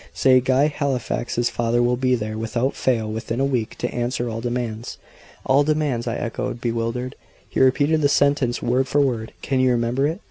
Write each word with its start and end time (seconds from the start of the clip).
Say 0.15 0.41
Guy 0.41 0.65
Halifax's 0.65 1.51
father 1.51 1.83
will 1.83 1.95
be 1.95 2.15
there, 2.15 2.35
without 2.35 2.75
fail, 2.75 3.07
within 3.07 3.39
a 3.39 3.45
week, 3.45 3.77
to 3.77 3.93
answer 3.93 4.27
all 4.31 4.41
demands." 4.41 4.97
"All 5.45 5.63
demands!" 5.63 6.07
I 6.07 6.15
echoed, 6.15 6.59
bewildered. 6.59 7.13
He 7.47 7.59
repeated 7.59 8.01
the 8.01 8.09
sentence 8.09 8.63
word 8.63 8.87
for 8.87 8.99
word. 8.99 9.31
"Can 9.43 9.59
you 9.59 9.69
remember 9.69 10.07
it? 10.07 10.19